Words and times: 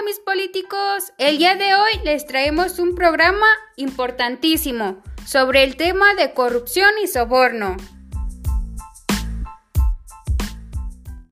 Hola 0.00 0.08
mis 0.08 0.20
políticos, 0.20 1.12
el 1.18 1.36
día 1.36 1.56
de 1.56 1.74
hoy 1.74 1.92
les 2.04 2.26
traemos 2.26 2.78
un 2.78 2.94
programa 2.94 3.46
importantísimo 3.76 5.02
sobre 5.26 5.62
el 5.62 5.76
tema 5.76 6.14
de 6.14 6.32
corrupción 6.32 6.88
y 7.04 7.06
soborno. 7.06 7.76